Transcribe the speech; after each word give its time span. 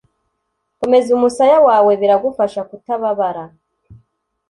Komeza 0.79 1.09
umusaya 1.17 1.57
wawe 1.67 1.91
biragufasha 2.01 2.61
kutababara 2.69 3.43